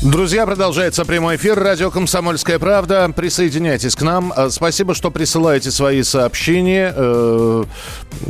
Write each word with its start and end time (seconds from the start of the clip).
Друзья, 0.00 0.46
продолжается 0.46 1.04
прямой 1.04 1.34
эфир. 1.34 1.58
Радио 1.58 1.90
«Комсомольская 1.90 2.60
правда». 2.60 3.12
Присоединяйтесь 3.14 3.96
к 3.96 4.02
нам. 4.02 4.32
Э, 4.36 4.48
Спасибо, 4.48 4.94
что 4.94 5.10
присылаете 5.10 5.72
свои 5.72 6.04
сообщения. 6.04 6.94
Э, 6.94 7.64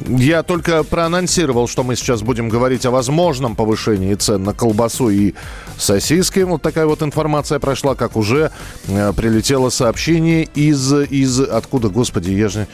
Я 0.08 0.42
только 0.44 0.82
проанонсировал, 0.82 1.68
что 1.68 1.82
мы 1.84 1.94
сейчас 1.94 2.22
будем 2.22 2.48
говорить 2.48 2.86
о 2.86 2.90
возможном 2.90 3.54
повышении 3.54 4.14
цен 4.14 4.44
на 4.44 4.54
колбасу 4.54 5.10
и 5.10 5.34
сосиски. 5.76 6.40
Вот 6.40 6.62
такая 6.62 6.86
вот 6.86 7.02
информация 7.02 7.58
прошла, 7.58 7.94
как 7.94 8.16
уже 8.16 8.50
э, 8.86 9.12
прилетело 9.12 9.68
сообщение 9.68 10.44
из... 10.44 10.90
из 10.90 11.38
откуда, 11.38 11.90
господи, 11.90 12.30
я 12.30 12.48
же... 12.48 12.66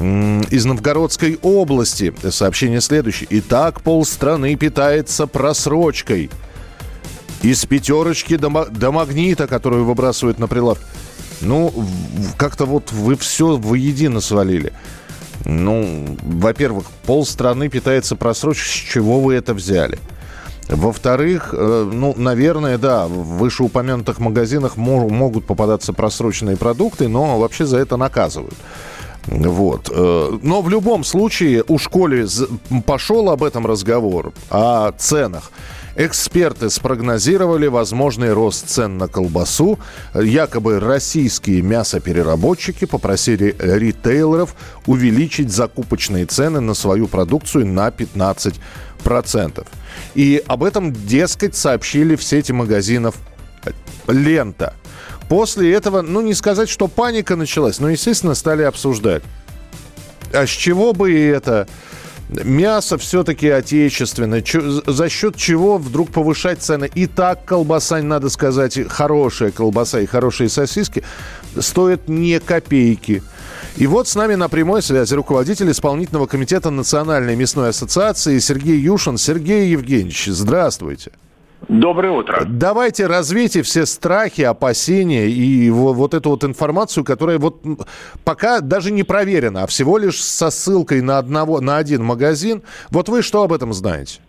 Из 0.00 0.64
Новгородской 0.64 1.38
области. 1.42 2.12
Сообщение 2.28 2.80
следующее. 2.80 3.28
Итак, 3.30 3.82
полстраны 3.82 4.56
питается 4.56 5.28
просрочкой 5.28 6.28
из 7.42 7.64
пятерочки 7.66 8.36
до, 8.36 8.66
до 8.70 8.92
магнита, 8.92 9.46
которую 9.46 9.84
выбрасывают 9.84 10.38
на 10.38 10.46
прилавок. 10.48 10.80
Ну, 11.40 11.72
как-то 12.36 12.66
вот 12.66 12.92
вы 12.92 13.16
все 13.16 13.56
воедино 13.56 14.20
свалили. 14.20 14.72
Ну, 15.44 16.16
во-первых, 16.22 16.86
полстраны 17.04 17.68
питается 17.68 18.14
просрочкой. 18.14 18.66
С 18.68 18.92
чего 18.92 19.20
вы 19.20 19.34
это 19.34 19.54
взяли? 19.54 19.98
Во-вторых, 20.68 21.52
э, 21.52 21.90
ну, 21.92 22.14
наверное, 22.16 22.78
да, 22.78 23.08
в 23.08 23.38
вышеупомянутых 23.38 24.20
магазинах 24.20 24.76
мо- 24.76 25.08
могут 25.08 25.44
попадаться 25.46 25.92
просроченные 25.92 26.56
продукты, 26.56 27.08
но 27.08 27.38
вообще 27.40 27.66
за 27.66 27.78
это 27.78 27.96
наказывают. 27.96 28.54
Вот. 29.26 29.90
э, 29.92 30.38
Но 30.42 30.62
в 30.62 30.68
любом 30.68 31.02
случае 31.02 31.64
у 31.66 31.78
школе 31.78 32.26
пошел 32.86 33.28
об 33.30 33.42
этом 33.42 33.66
разговор, 33.66 34.32
о 34.50 34.92
ценах. 34.92 35.50
Эксперты 35.94 36.70
спрогнозировали 36.70 37.66
возможный 37.66 38.32
рост 38.32 38.68
цен 38.68 38.96
на 38.96 39.08
колбасу. 39.08 39.78
Якобы 40.14 40.80
российские 40.80 41.60
мясопереработчики 41.62 42.86
попросили 42.86 43.54
ритейлеров 43.58 44.54
увеличить 44.86 45.52
закупочные 45.52 46.24
цены 46.26 46.60
на 46.60 46.74
свою 46.74 47.08
продукцию 47.08 47.66
на 47.66 47.88
15%. 47.88 49.66
И 50.14 50.42
об 50.46 50.64
этом, 50.64 50.92
дескать, 50.92 51.56
сообщили 51.56 52.16
в 52.16 52.22
сети 52.22 52.52
магазинов 52.52 53.16
«Лента». 54.08 54.74
После 55.28 55.72
этого, 55.72 56.02
ну, 56.02 56.20
не 56.20 56.34
сказать, 56.34 56.68
что 56.68 56.88
паника 56.88 57.36
началась, 57.36 57.80
но, 57.80 57.88
естественно, 57.88 58.34
стали 58.34 58.62
обсуждать. 58.62 59.22
А 60.32 60.46
с 60.46 60.50
чего 60.50 60.92
бы 60.92 61.12
это? 61.12 61.68
Мясо 62.44 62.96
все-таки 62.98 63.48
отечественное. 63.48 64.40
Чё- 64.40 64.82
за 64.86 65.08
счет 65.08 65.36
чего 65.36 65.78
вдруг 65.78 66.10
повышать 66.10 66.62
цены? 66.62 66.90
И 66.94 67.06
так 67.06 67.44
колбаса, 67.44 68.00
надо 68.02 68.30
сказать, 68.30 68.78
хорошая 68.88 69.50
колбаса 69.50 70.00
и 70.00 70.06
хорошие 70.06 70.48
сосиски 70.48 71.02
стоят 71.58 72.08
не 72.08 72.40
копейки. 72.40 73.22
И 73.76 73.86
вот 73.86 74.08
с 74.08 74.14
нами 74.14 74.34
на 74.34 74.48
прямой 74.48 74.82
связи 74.82 75.14
руководитель 75.14 75.70
исполнительного 75.70 76.26
комитета 76.26 76.70
Национальной 76.70 77.36
мясной 77.36 77.70
ассоциации 77.70 78.38
Сергей 78.38 78.78
Юшин. 78.78 79.18
Сергей 79.18 79.68
Евгеньевич, 79.70 80.26
здравствуйте. 80.26 81.12
Доброе 81.68 82.10
утро. 82.12 82.42
Давайте 82.46 83.06
развейте 83.06 83.62
все 83.62 83.86
страхи, 83.86 84.42
опасения 84.42 85.26
и 85.28 85.70
во- 85.70 85.92
вот 85.92 86.12
эту 86.14 86.30
вот 86.30 86.44
информацию, 86.44 87.04
которая 87.04 87.38
вот 87.38 87.62
пока 88.24 88.60
даже 88.60 88.90
не 88.90 89.04
проверена, 89.04 89.62
а 89.62 89.66
всего 89.66 89.96
лишь 89.98 90.20
со 90.22 90.50
ссылкой 90.50 91.02
на, 91.02 91.18
одного, 91.18 91.60
на 91.60 91.76
один 91.76 92.02
магазин. 92.04 92.62
Вот 92.90 93.08
вы 93.08 93.22
что 93.22 93.42
об 93.44 93.52
этом 93.52 93.72
знаете? 93.72 94.20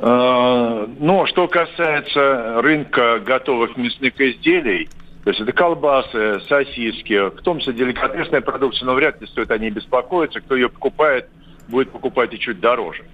Э, 0.00 0.86
Ну, 0.98 1.26
что 1.26 1.46
касается 1.48 2.60
рынка 2.60 3.20
готовых 3.20 3.76
мясных 3.76 4.20
изделий, 4.20 4.88
то 5.24 5.30
есть 5.30 5.40
это 5.40 5.52
колбасы, 5.52 6.40
сосиски, 6.48 7.28
в 7.30 7.42
том 7.42 7.60
числе 7.60 7.74
деликатесная 7.74 8.40
продукция, 8.40 8.86
но 8.86 8.94
вряд 8.94 9.20
ли 9.20 9.28
стоит 9.28 9.50
о 9.52 9.58
ней 9.58 9.70
беспокоиться. 9.70 10.40
Кто 10.40 10.56
ее 10.56 10.68
покупает, 10.68 11.28
будет 11.68 11.90
покупать 11.92 12.34
и 12.34 12.38
чуть 12.40 12.58
дороже. 12.58 13.04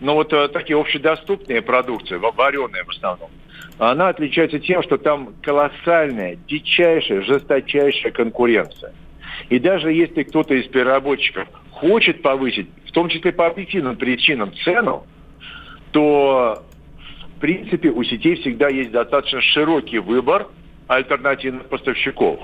Но 0.00 0.14
вот 0.14 0.32
э, 0.32 0.48
такие 0.48 0.78
общедоступные 0.78 1.62
продукции, 1.62 2.16
вареные 2.16 2.84
в 2.84 2.90
основном, 2.90 3.30
она 3.78 4.08
отличается 4.08 4.58
тем, 4.58 4.82
что 4.82 4.98
там 4.98 5.34
колоссальная, 5.42 6.36
дичайшая, 6.48 7.22
жесточайшая 7.22 8.12
конкуренция. 8.12 8.92
И 9.48 9.58
даже 9.58 9.92
если 9.92 10.22
кто-то 10.22 10.54
из 10.54 10.66
переработчиков 10.66 11.48
хочет 11.70 12.22
повысить, 12.22 12.68
в 12.86 12.92
том 12.92 13.08
числе 13.08 13.32
по 13.32 13.46
объективным 13.46 13.96
причинам, 13.96 14.52
цену, 14.64 15.06
то 15.92 16.62
в 17.36 17.40
принципе 17.40 17.90
у 17.90 18.02
сетей 18.02 18.36
всегда 18.36 18.68
есть 18.68 18.90
достаточно 18.90 19.40
широкий 19.40 19.98
выбор 19.98 20.48
альтернативных 20.88 21.66
поставщиков. 21.66 22.40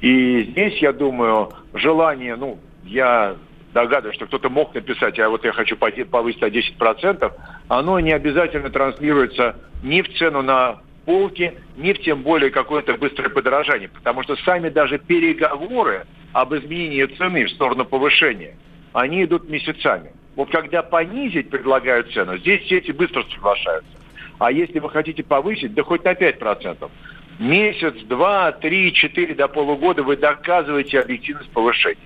И 0.00 0.42
здесь, 0.50 0.78
я 0.78 0.92
думаю, 0.92 1.50
желание, 1.74 2.36
ну, 2.36 2.58
я 2.84 3.36
догадываюсь, 3.72 4.16
что 4.16 4.26
кто-то 4.26 4.48
мог 4.48 4.74
написать, 4.74 5.18
а 5.18 5.28
вот 5.28 5.44
я 5.44 5.52
хочу 5.52 5.76
повысить 5.76 6.40
на 6.40 6.46
10%, 6.46 7.32
оно 7.68 8.00
не 8.00 8.12
обязательно 8.12 8.70
транслируется 8.70 9.56
ни 9.82 10.02
в 10.02 10.12
цену 10.18 10.42
на 10.42 10.80
полке, 11.04 11.54
ни 11.76 11.92
в 11.92 12.00
тем 12.00 12.22
более 12.22 12.50
какое-то 12.50 12.94
быстрое 12.94 13.30
подорожание. 13.30 13.88
Потому 13.88 14.22
что 14.22 14.36
сами 14.36 14.68
даже 14.68 14.98
переговоры 14.98 16.06
об 16.32 16.54
изменении 16.54 17.04
цены 17.04 17.46
в 17.46 17.50
сторону 17.50 17.84
повышения, 17.84 18.56
они 18.92 19.24
идут 19.24 19.48
месяцами. 19.48 20.12
Вот 20.36 20.50
когда 20.50 20.82
понизить 20.82 21.50
предлагают 21.50 22.12
цену, 22.12 22.36
здесь 22.38 22.66
сети 22.68 22.92
быстро 22.92 23.24
соглашаются. 23.34 23.90
А 24.38 24.52
если 24.52 24.78
вы 24.78 24.90
хотите 24.90 25.22
повысить, 25.24 25.74
да 25.74 25.82
хоть 25.82 26.04
на 26.04 26.12
5%. 26.12 26.90
Месяц, 27.38 27.94
два, 28.04 28.52
три, 28.52 28.92
четыре 28.92 29.34
до 29.34 29.48
полугода 29.48 30.02
вы 30.02 30.16
доказываете 30.16 31.00
объективность 31.00 31.50
повышения. 31.50 31.98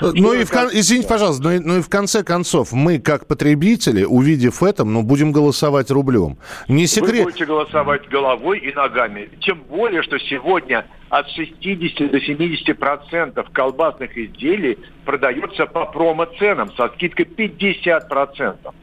Ну 0.00 0.32
и, 0.32 0.44
в 0.44 0.50
кон- 0.50 0.70
извините, 0.72 1.08
пожалуйста, 1.08 1.50
и, 1.50 1.58
ну 1.58 1.78
и 1.78 1.82
в 1.82 1.88
конце 1.88 2.22
концов, 2.22 2.72
мы, 2.72 2.98
как 2.98 3.26
потребители, 3.26 4.04
увидев 4.04 4.62
это, 4.62 4.84
ну, 4.84 5.02
будем 5.02 5.32
голосовать 5.32 5.90
рублем. 5.90 6.38
Не 6.68 6.82
Вы 6.82 6.86
секрет... 6.86 7.24
будете 7.24 7.46
голосовать 7.46 8.08
головой 8.08 8.58
и 8.58 8.72
ногами. 8.72 9.28
Тем 9.40 9.62
более, 9.68 10.02
что 10.02 10.18
сегодня 10.18 10.86
от 11.08 11.28
60 11.30 12.10
до 12.10 12.20
70 12.20 12.78
процентов 12.78 13.48
колбасных 13.50 14.16
изделий 14.16 14.78
продается 15.04 15.66
по 15.66 15.86
промо-ценам 15.86 16.72
со 16.76 16.88
скидкой 16.88 17.24
50 17.24 18.08
процентов. 18.08 18.74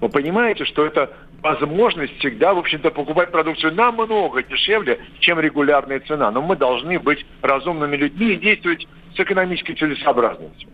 Вы 0.00 0.08
понимаете, 0.10 0.64
что 0.66 0.84
это 0.84 1.10
возможность 1.42 2.18
всегда, 2.18 2.54
в 2.54 2.58
общем-то, 2.58 2.90
покупать 2.90 3.30
продукцию 3.30 3.74
намного 3.74 4.42
дешевле, 4.42 5.00
чем 5.20 5.40
регулярная 5.40 6.00
цена. 6.00 6.30
Но 6.30 6.42
мы 6.42 6.56
должны 6.56 6.98
быть 6.98 7.24
разумными 7.42 7.96
людьми 7.96 8.32
и 8.32 8.36
действовать 8.36 8.86
с 9.14 9.20
экономической 9.20 9.74
целесообразностью. 9.74 10.68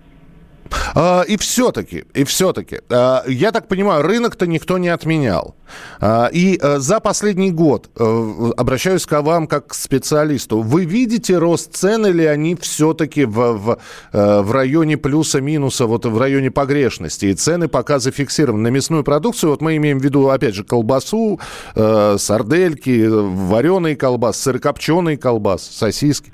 А, 0.94 1.22
и 1.22 1.36
все-таки, 1.36 2.04
и 2.14 2.24
все-таки, 2.24 2.80
а, 2.90 3.24
я 3.26 3.52
так 3.52 3.68
понимаю, 3.68 4.02
рынок-то 4.02 4.46
никто 4.46 4.78
не 4.78 4.88
отменял. 4.88 5.54
А, 6.00 6.28
и 6.32 6.58
а, 6.60 6.78
за 6.78 7.00
последний 7.00 7.50
год, 7.50 7.90
э, 7.96 8.50
обращаюсь 8.56 9.06
к 9.06 9.22
вам 9.22 9.46
как 9.46 9.68
к 9.68 9.74
специалисту, 9.74 10.60
вы 10.60 10.84
видите 10.84 11.38
рост 11.38 11.74
цен 11.74 12.06
или 12.06 12.24
они 12.24 12.56
все-таки 12.56 13.24
в, 13.24 13.52
в, 13.52 13.78
э, 14.12 14.40
в 14.40 14.52
районе 14.52 14.96
плюса-минуса, 14.96 15.86
вот 15.86 16.04
в 16.04 16.18
районе 16.18 16.50
погрешности? 16.50 17.26
И 17.26 17.34
цены 17.34 17.68
пока 17.68 17.98
зафиксированы 17.98 18.62
на 18.62 18.68
мясную 18.68 19.04
продукцию. 19.04 19.50
Вот 19.50 19.60
мы 19.60 19.76
имеем 19.76 19.98
в 19.98 20.04
виду, 20.04 20.28
опять 20.28 20.54
же, 20.54 20.64
колбасу, 20.64 21.40
э, 21.74 22.16
сардельки, 22.18 23.06
вареный 23.08 23.96
колбас, 23.96 24.38
сырокопченый 24.38 25.16
колбас, 25.16 25.62
сосиски. 25.62 26.32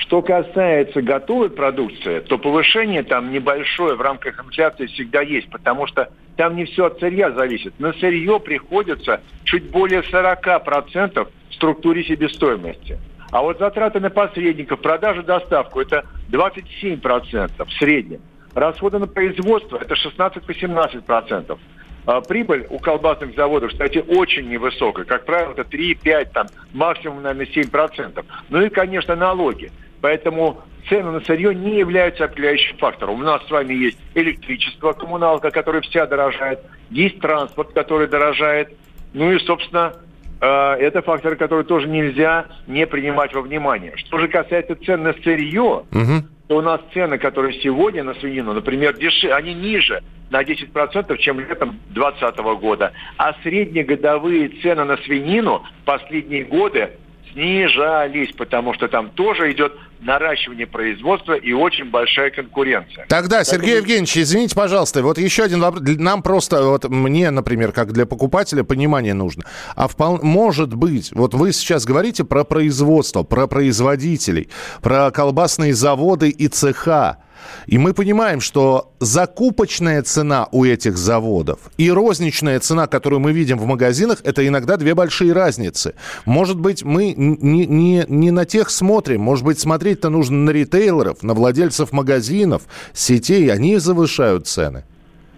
Что 0.00 0.22
касается 0.22 1.02
готовой 1.02 1.50
продукции, 1.50 2.20
то 2.20 2.38
повышение 2.38 3.02
там 3.02 3.30
небольшое 3.30 3.96
в 3.96 4.00
рамках 4.00 4.42
инфляции 4.42 4.86
всегда 4.86 5.20
есть, 5.20 5.50
потому 5.50 5.86
что 5.86 6.10
там 6.36 6.56
не 6.56 6.64
все 6.64 6.86
от 6.86 6.98
сырья 7.00 7.30
зависит. 7.32 7.78
На 7.78 7.92
сырье 7.92 8.40
приходится 8.40 9.20
чуть 9.44 9.70
более 9.70 10.00
40% 10.00 11.28
в 11.50 11.54
структуре 11.54 12.02
себестоимости. 12.04 12.98
А 13.30 13.42
вот 13.42 13.58
затраты 13.58 14.00
на 14.00 14.08
посредников, 14.08 14.80
продажу, 14.80 15.22
доставку– 15.22 15.80
это 15.82 16.06
27% 16.30 17.64
в 17.64 17.72
среднем. 17.74 18.22
Расходы 18.54 18.98
на 18.98 19.06
производство– 19.06 19.76
это 19.80 19.94
16-18%. 19.94 21.58
А 22.06 22.20
прибыль 22.22 22.66
у 22.70 22.78
колбасных 22.78 23.36
заводов, 23.36 23.70
кстати, 23.70 23.98
очень 23.98 24.48
невысокая. 24.48 25.04
Как 25.04 25.26
правило, 25.26 25.52
это 25.52 25.62
3-5, 25.62 26.32
там, 26.32 26.46
максимум, 26.72 27.22
наверное, 27.22 27.46
7%. 27.46 28.24
Ну 28.48 28.62
и, 28.62 28.70
конечно, 28.70 29.14
налоги. 29.14 29.70
Поэтому 30.00 30.62
цены 30.88 31.10
на 31.10 31.20
сырье 31.20 31.54
не 31.54 31.78
являются 31.78 32.24
определяющим 32.24 32.76
фактором. 32.78 33.20
У 33.20 33.24
нас 33.24 33.46
с 33.46 33.50
вами 33.50 33.74
есть 33.74 33.98
электричество, 34.14 34.92
коммуналка, 34.92 35.50
которая 35.50 35.82
вся 35.82 36.06
дорожает, 36.06 36.60
есть 36.90 37.20
транспорт, 37.20 37.72
который 37.72 38.08
дорожает, 38.08 38.76
ну 39.12 39.32
и, 39.32 39.38
собственно, 39.40 39.94
э, 40.40 40.46
это 40.46 41.02
факторы, 41.02 41.36
которые 41.36 41.64
тоже 41.64 41.88
нельзя 41.88 42.46
не 42.66 42.86
принимать 42.86 43.34
во 43.34 43.42
внимание. 43.42 43.96
Что 43.96 44.18
же 44.18 44.28
касается 44.28 44.76
цен 44.76 45.02
на 45.02 45.12
сырье, 45.24 45.84
угу. 45.90 46.24
то 46.48 46.56
у 46.56 46.60
нас 46.60 46.80
цены, 46.94 47.18
которые 47.18 47.60
сегодня 47.60 48.04
на 48.04 48.14
свинину, 48.14 48.52
например, 48.52 48.96
дешевле, 48.96 49.34
они 49.34 49.54
ниже 49.54 50.02
на 50.30 50.42
10%, 50.42 51.18
чем 51.18 51.40
летом 51.40 51.80
2020 51.88 52.38
года. 52.60 52.92
А 53.16 53.34
среднегодовые 53.42 54.48
цены 54.62 54.84
на 54.84 54.96
свинину 54.98 55.64
последние 55.84 56.44
годы 56.44 56.90
снижались, 57.32 58.32
потому 58.36 58.74
что 58.74 58.88
там 58.88 59.10
тоже 59.10 59.52
идет 59.52 59.72
наращивание 60.00 60.66
производства 60.66 61.34
и 61.34 61.52
очень 61.52 61.90
большая 61.90 62.30
конкуренция. 62.30 63.06
Тогда, 63.08 63.44
Сергей 63.44 63.72
Поэтому... 63.72 63.82
Евгеньевич, 63.82 64.16
извините, 64.16 64.56
пожалуйста, 64.56 65.02
вот 65.02 65.18
еще 65.18 65.44
один 65.44 65.60
вопрос. 65.60 65.82
Нам 65.98 66.22
просто, 66.22 66.62
вот 66.64 66.88
мне, 66.88 67.30
например, 67.30 67.72
как 67.72 67.92
для 67.92 68.06
покупателя, 68.06 68.64
понимание 68.64 69.14
нужно. 69.14 69.44
А 69.76 69.88
впол... 69.88 70.20
может 70.22 70.74
быть, 70.74 71.10
вот 71.12 71.34
вы 71.34 71.52
сейчас 71.52 71.84
говорите 71.84 72.24
про 72.24 72.44
производство, 72.44 73.22
про 73.22 73.46
производителей, 73.46 74.48
про 74.82 75.10
колбасные 75.10 75.74
заводы 75.74 76.30
и 76.30 76.48
цеха. 76.48 77.18
И 77.66 77.78
мы 77.78 77.94
понимаем, 77.94 78.40
что 78.40 78.92
закупочная 79.00 80.02
цена 80.02 80.48
у 80.52 80.64
этих 80.64 80.96
заводов 80.96 81.58
и 81.76 81.90
розничная 81.90 82.60
цена, 82.60 82.86
которую 82.86 83.20
мы 83.20 83.32
видим 83.32 83.58
в 83.58 83.66
магазинах, 83.66 84.18
это 84.24 84.46
иногда 84.46 84.76
две 84.76 84.94
большие 84.94 85.32
разницы. 85.32 85.94
Может 86.24 86.58
быть, 86.58 86.82
мы 86.82 87.14
не, 87.16 87.66
не, 87.66 88.04
не 88.08 88.30
на 88.30 88.44
тех 88.44 88.70
смотрим. 88.70 89.20
Может 89.20 89.44
быть, 89.44 89.58
смотреть-то 89.58 90.10
нужно 90.10 90.36
на 90.36 90.50
ритейлеров, 90.50 91.22
на 91.22 91.34
владельцев 91.34 91.92
магазинов, 91.92 92.62
сетей. 92.92 93.50
Они 93.52 93.76
завышают 93.76 94.46
цены. 94.46 94.84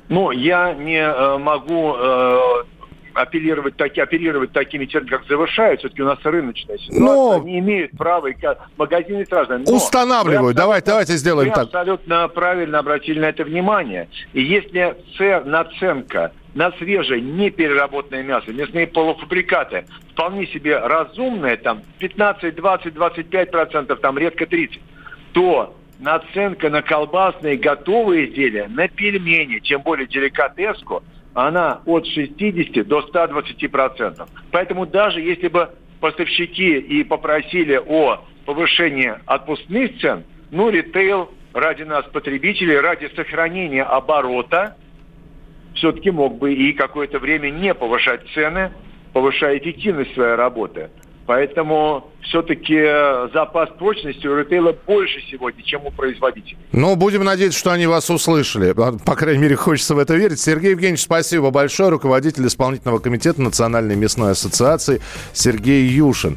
Ну, 0.08 0.30
я 0.30 0.74
не 0.74 0.98
э, 0.98 1.38
могу 1.38 1.94
э, 1.96 2.38
апеллировать, 3.14 3.76
таки, 3.76 4.00
оперировать 4.00 4.52
такими 4.52 4.86
терминами, 4.86 5.16
как 5.16 5.26
завершают. 5.26 5.80
Все-таки 5.80 6.02
у 6.02 6.06
нас 6.06 6.18
рыночная 6.22 6.78
ситуация. 6.78 7.00
Но... 7.00 7.40
Они 7.40 7.58
имеют 7.58 7.92
право, 7.92 8.26
и 8.28 8.34
магазины 8.76 9.26
разные. 9.30 9.60
Но 9.66 9.76
Устанавливают. 9.76 10.56
Давай, 10.56 10.82
давайте 10.82 11.16
сделаем 11.16 11.48
вы 11.48 11.54
так. 11.54 11.64
абсолютно 11.64 12.28
правильно 12.28 12.78
обратили 12.78 13.20
на 13.20 13.26
это 13.26 13.44
внимание. 13.44 14.08
И 14.32 14.42
если 14.42 14.96
цен, 15.16 15.48
наценка 15.48 16.32
на 16.54 16.70
свежее, 16.72 17.20
непереработанное 17.20 18.22
мясо, 18.22 18.52
мясные 18.52 18.86
полуфабрикаты, 18.86 19.86
вполне 20.12 20.46
себе 20.46 20.78
разумное, 20.78 21.56
там 21.56 21.82
15, 21.98 22.54
20, 22.54 22.94
25 22.94 23.50
процентов, 23.50 24.00
там 24.00 24.18
редко 24.18 24.46
30, 24.46 24.80
то 25.32 25.74
наценка 25.98 26.68
на 26.68 26.82
колбасные 26.82 27.56
готовые 27.56 28.28
изделия, 28.28 28.68
на 28.68 28.88
пельмени, 28.88 29.60
тем 29.60 29.82
более 29.82 30.06
деликатеску, 30.06 31.02
она 31.34 31.80
от 31.86 32.06
60 32.06 32.86
до 32.86 33.02
120 33.02 33.70
процентов. 33.70 34.28
Поэтому 34.50 34.86
даже 34.86 35.20
если 35.20 35.48
бы 35.48 35.70
поставщики 36.00 36.78
и 36.78 37.04
попросили 37.04 37.80
о 37.84 38.24
повышении 38.44 39.14
отпускных 39.26 39.98
цен, 40.00 40.24
ну, 40.50 40.68
ритейл 40.68 41.30
ради 41.54 41.82
нас, 41.82 42.04
потребителей, 42.06 42.78
ради 42.78 43.10
сохранения 43.14 43.82
оборота, 43.82 44.76
все-таки 45.74 46.10
мог 46.10 46.38
бы 46.38 46.52
и 46.52 46.72
какое-то 46.72 47.18
время 47.18 47.50
не 47.50 47.72
повышать 47.74 48.22
цены, 48.34 48.72
повышая 49.12 49.58
эффективность 49.58 50.14
своей 50.14 50.34
работы. 50.34 50.90
Поэтому 51.34 52.10
все-таки 52.24 52.76
э, 52.76 53.28
запас 53.32 53.70
прочности 53.78 54.26
у 54.26 54.36
ритейла 54.36 54.76
больше 54.86 55.18
сегодня, 55.30 55.62
чем 55.62 55.86
у 55.86 55.90
производителей. 55.90 56.58
Ну, 56.72 56.94
будем 56.94 57.24
надеяться, 57.24 57.58
что 57.58 57.70
они 57.70 57.86
вас 57.86 58.10
услышали. 58.10 58.74
По 58.74 59.16
крайней 59.16 59.40
мере, 59.40 59.56
хочется 59.56 59.94
в 59.94 59.98
это 59.98 60.14
верить. 60.14 60.38
Сергей 60.38 60.72
Евгеньевич, 60.72 61.00
спасибо 61.00 61.50
большое. 61.50 61.88
Руководитель 61.88 62.46
исполнительного 62.46 62.98
комитета 62.98 63.40
Национальной 63.40 63.96
мясной 63.96 64.32
ассоциации 64.32 65.00
Сергей 65.32 65.86
Юшин. 65.86 66.36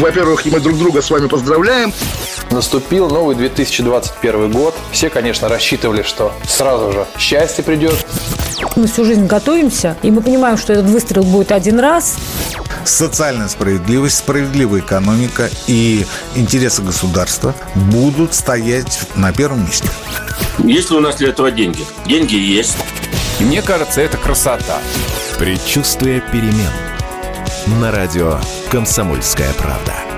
Во-первых, 0.00 0.44
мы 0.46 0.58
друг 0.58 0.76
друга 0.76 1.00
с 1.00 1.12
вами 1.12 1.28
поздравляем. 1.28 1.92
Наступил 2.50 3.08
новый 3.08 3.36
2021 3.36 4.50
год. 4.50 4.74
Все, 4.90 5.10
конечно, 5.10 5.48
рассчитывали, 5.48 6.02
что 6.02 6.32
сразу 6.42 6.90
же 6.90 7.06
счастье 7.18 7.62
придет. 7.62 8.04
Мы 8.76 8.86
всю 8.86 9.04
жизнь 9.04 9.26
готовимся, 9.26 9.96
и 10.02 10.10
мы 10.10 10.22
понимаем, 10.22 10.56
что 10.56 10.72
этот 10.72 10.86
выстрел 10.86 11.22
будет 11.22 11.52
один 11.52 11.78
раз. 11.78 12.18
Социальная 12.84 13.48
справедливость, 13.48 14.18
справедливая 14.18 14.80
экономика 14.80 15.48
и 15.66 16.06
интересы 16.34 16.82
государства 16.82 17.54
будут 17.74 18.34
стоять 18.34 19.00
на 19.14 19.32
первом 19.32 19.64
месте. 19.64 19.88
Есть 20.58 20.90
ли 20.90 20.96
у 20.96 21.00
нас 21.00 21.16
для 21.16 21.28
этого 21.28 21.50
деньги? 21.50 21.84
Деньги 22.06 22.34
есть. 22.36 22.76
Мне 23.38 23.62
кажется, 23.62 24.00
это 24.00 24.16
красота. 24.16 24.78
Предчувствие 25.38 26.20
перемен. 26.20 26.70
На 27.80 27.90
радио 27.90 28.38
«Комсомольская 28.70 29.52
правда». 29.54 30.09